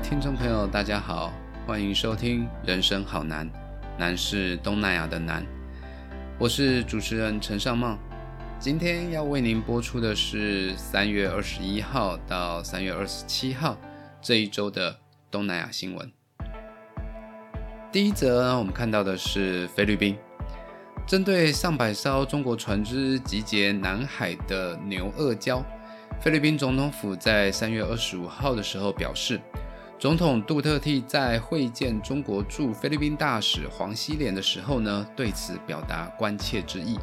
[0.00, 1.32] 听众朋友，大家好，
[1.66, 3.46] 欢迎收听《人生好难》，
[3.98, 5.44] 难是东南亚的难。
[6.38, 7.98] 我是主持人陈尚茂，
[8.60, 13.76] 今天要为您播出的是三月二十一号到三月二十七号
[14.22, 14.96] 这一周的
[15.32, 16.10] 东南亚新闻。
[17.90, 20.16] 第一则，我们看到的是菲律宾
[21.06, 25.60] 针对上百艘中国船只集结南海的牛轭礁。
[26.20, 29.40] 菲律宾总统府在三月二十五号的时候表示，
[29.98, 36.96] 总统杜特蒂在会见中国驻菲律宾大使黄希连的时候呢，对此表达关切之意，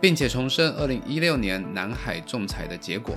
[0.00, 3.14] 并且重申二零一六年南海仲裁的结果，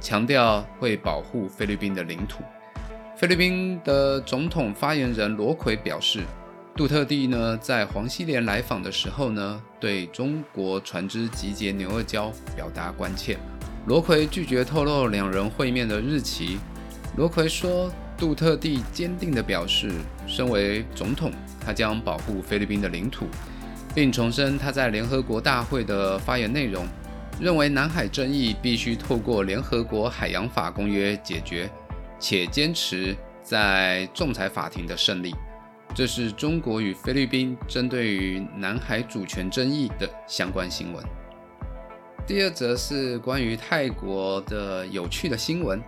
[0.00, 2.42] 强调会保护菲律宾的领土。
[3.16, 6.24] 菲律宾的总统发言人罗奎表示，
[6.74, 13.38] 杜特蒂呢在黄希连来访的时候呢，对中国船只集结牛二礁表达关切。
[13.86, 16.58] 罗奎拒绝透露两人会面的日期。
[17.16, 19.90] 罗奎说，杜特地坚定地表示，
[20.26, 23.26] 身为总统，他将保护菲律宾的领土，
[23.94, 26.86] 并重申他在联合国大会的发言内容，
[27.40, 31.68] 认为南海争议必须透过联合国海洋法公约解决，
[32.20, 35.34] 且坚持在仲裁法庭的胜利。
[35.94, 41.04] 这是中国与菲律宾针对于南海主权争议的相关新闻。
[42.26, 45.80] 第二则是关于泰国的有趣的新闻。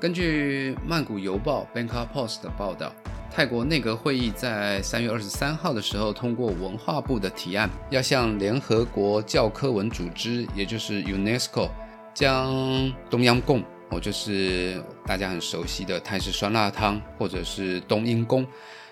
[0.00, 2.94] 根据曼谷邮报 b a n k o k Post） 的报道，
[3.32, 11.68] 泰国内阁会议在三月二十三号的时候通过文化部的提案，要向联合国教科文组织，也就是 UNESCO，
[12.14, 13.60] 将东央贡，
[13.90, 18.46] 哦，就是大家很熟悉的泰式酸辣汤，或者是冬阴功，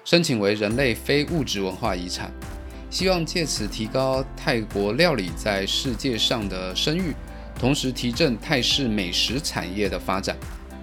[0.04, 2.32] 申请为人类非物质文化遗产。
[2.90, 7.14] 希望借此提高泰国料理在世界上的声誉，
[7.56, 10.36] 同时提振泰式美食产业的发展。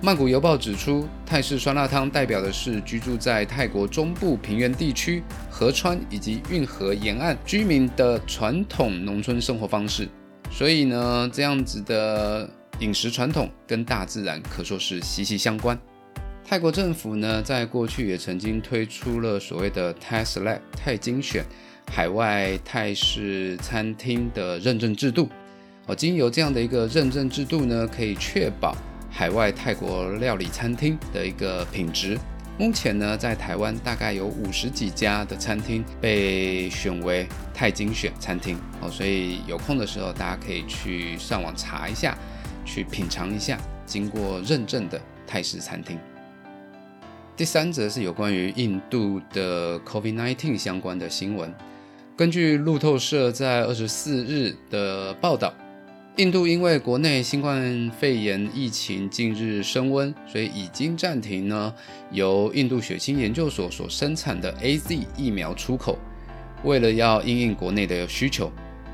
[0.05, 10.05] 曼谷邮报指出，泰式酸辣汤代表的是居住在泰国中部平原地区、河川以及运河沿岸居民的传统农村生活方式。
[10.51, 15.79] 所以呢，这样子的饮食传统跟大自然可说是息息相关。
[16.43, 21.45] 泰国政府呢，在过去也曾经推出了所谓的 t e s l a 泰精选。
[21.89, 25.29] 海外泰式餐厅的认证制度，
[25.85, 28.75] 哦，经由这样的一个认证制度呢，可以确保
[29.15, 32.17] 海外泰国料理餐厅的一个品质。
[32.57, 42.17] 目前呢，在台湾大概有五十几家的餐厅被选为泰精选餐厅，哦，所以有空的时候大家可以去上网查一下，
[42.65, 45.99] 去品尝一下经过认证的泰式餐厅。
[47.35, 51.53] 第三则是有关于印度的 COVID-19 相关的新闻。
[52.15, 55.51] 根据路透社在二十四日的报道，
[56.17, 61.73] 印度因为国内新冠肺炎疫情近日升温，所以已经暂停呢
[62.11, 65.97] 由印度血清研究所所生产的 A Z 疫苗出口。
[66.63, 68.51] 为了要应应国内的需求，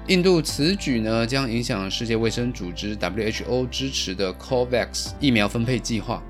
[0.08, 6.24] 印度此举呢将影响世界卫生组织 W H O 支持的 COVAX 疫苗分配计划。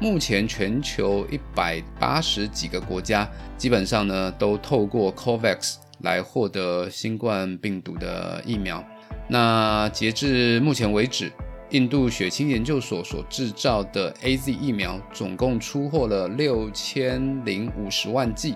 [0.00, 5.87] 目前全球一百八十几个国家基本上呢都透过 COVAX。
[6.00, 8.84] 来获得新冠病毒的疫苗。
[9.28, 11.30] 那截至目前为止，
[11.70, 18.54] 印度血清研究所所制造的 A Z 疫苗总共出货了六千零五十万剂，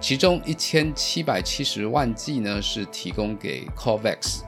[0.00, 4.42] 其中一千七百七十万剂呢是提供给 COVAX。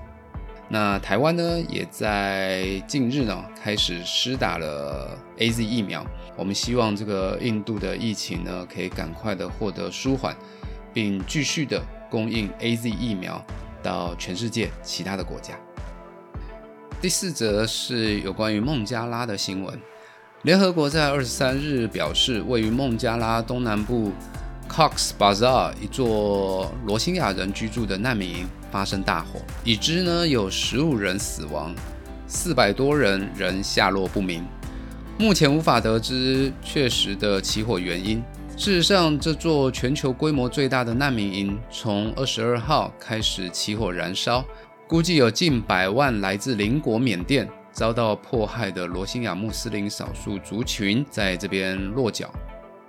[0.69, 6.05] 那台湾呢也在近日呢开始施打了 A Z 疫苗。
[6.37, 10.37] 我们希望这个印度的疫情呢可以赶快的获得舒缓，
[10.93, 11.83] 并继续的。
[12.11, 13.45] 供应 A Z 疫苗
[13.83, 15.55] 到全世界其他的国家。
[17.01, 19.79] 第四则是有关于孟加拉的新闻。
[20.43, 24.13] 联合国在二十三日表示，位于孟加拉东南部
[24.69, 31.75] Cox Bazar 一座罗兴亚人居住的难民营发生大火，已知呢有十五人死亡，
[32.27, 34.45] 四百多人仍下落不明。
[35.19, 38.23] 目前无法得知确实的起火原因。
[38.57, 44.43] 事实上，这座全球规模最大的难民营从二十二号开始起火燃烧，
[44.89, 52.33] 估计有近百万来自邻国缅甸遭到迫害的罗兴亚穆斯林少数族群在这边落脚。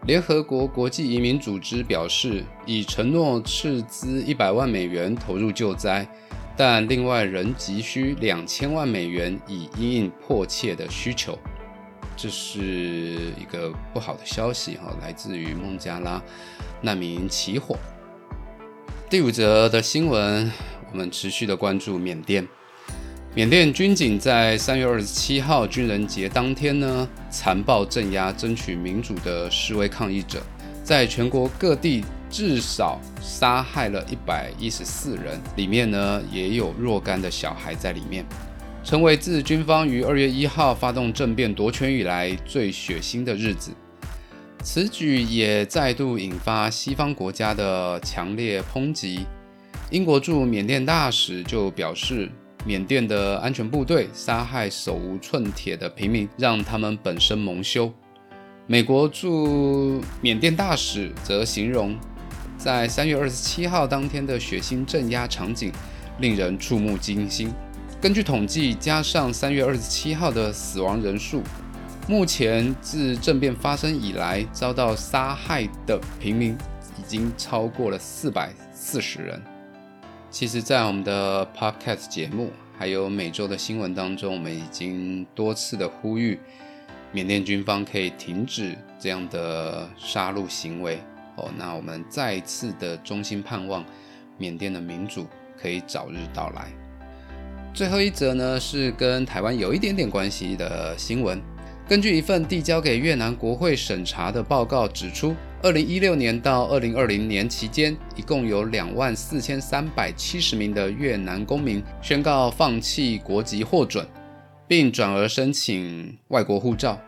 [0.05, 6.07] 联合国国际移民组织表示，已承诺斥资一百万美元投入救灾，
[6.55, 11.37] 但另外仍急需两千万美元以应应迫切的需求。
[12.17, 12.59] 这是
[13.39, 16.19] 一个不好的消息哈，来自于孟加拉
[16.81, 17.77] 难民起火。
[19.07, 20.51] 第五则的新闻，
[20.91, 22.45] 我们持续的关注缅甸。
[23.35, 30.41] 缅甸军警在三月二十七号军人节当天呢，残暴镇压争取民主的示威抗议者，
[30.83, 38.25] 在全国各地至少杀害了一百一十四人，里面呢也有若干的小孩在里面，
[38.87, 43.71] 成为自军方于二月一号发动政变夺权以来最血腥的日子。
[44.63, 49.25] 此举也再度引发西方国家的强烈抨击。
[49.91, 52.31] 英国驻缅甸大使就表示。
[52.65, 57.89] 缅甸的安全部队杀害手无寸铁的平民，让他们本身蒙羞。
[58.65, 61.95] 美国驻缅甸大使则形容，
[62.57, 65.71] 在三月二十七号当天的血腥镇压场景
[66.19, 67.53] 令人触目惊心。
[67.99, 71.41] 根据统计，加上三月二十七号的死亡人数，
[72.07, 76.55] 目前自政变发生以来遭到杀害的平民
[76.99, 79.41] 已经超过了四百四十人。
[80.29, 86.39] 其实，在我们的 Podcast 节目，还有每周的新闻当中，我们已经多次的呼吁
[87.11, 90.99] 缅甸军方可以停止这样的杀戮行为。
[91.35, 93.83] 哦，那我们再一次的衷心盼望
[94.37, 95.25] 缅甸的民主
[95.59, 96.71] 可以早日到来。
[97.77, 101.39] 最后一则呢，是跟台湾有一点点关系的新闻。
[101.87, 114.03] 根据一份递交给越南国会审查的报告指出，二零一六年到二零二零年期间，一共有两万四千三百七十名的越南公民宣告放弃国籍获准，
[114.67, 116.99] 并转而申请外国护照。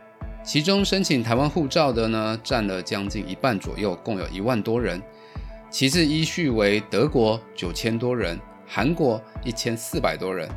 [0.44, 5.02] 其中申请台湾护照的呢，占了将近一半左右，共有一万多人。
[5.72, 8.40] 其次依序为德国九千多人，
[8.70, 10.48] 韩国一千四百多人。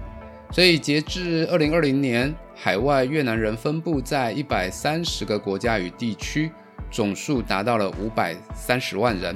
[0.52, 6.52] 所以，截至二零二零年，海外越南人分布在一百三十个国家与地区，
[6.90, 9.34] 总数达到了五百三十万人。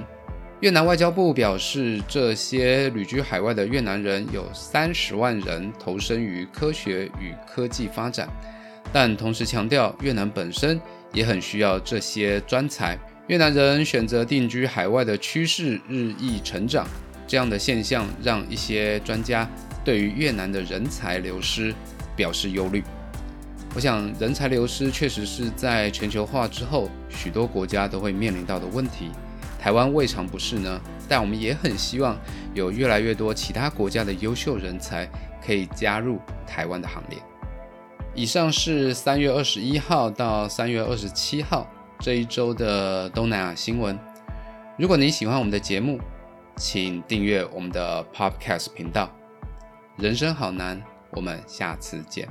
[0.61, 8.29] 越南外交部表示，这些旅居海外的越南人有三十万人投身于科学与科技发展，
[8.93, 10.79] 但同时强调，越南本身
[11.14, 12.99] 也很需要这些专才。
[13.29, 16.87] 越南人选择定居海外的趋势日益成长，
[17.26, 19.49] 这样的现象让一些专家。
[19.84, 21.73] 对于越南的人才流失
[22.17, 22.82] 表示忧虑。
[23.73, 29.12] 我想，人才流失确实是在全球化之后许多国家都会面临到的问题。
[29.61, 32.19] 台湾未尝不是呢，但我们也很希望
[32.52, 35.08] 有越来越多其他国家的优秀人才
[35.44, 36.19] 可以加入
[36.49, 37.19] 台湾的行列。
[38.12, 41.64] 以上是三月二十一号到三月二十七号
[42.00, 43.96] 这一周的东南亚新闻。
[44.76, 46.00] 如果你喜欢我们的节目，
[46.56, 49.11] 请订阅我们的 Podcast 频道。
[49.97, 52.26] 人生好难，我们下次见。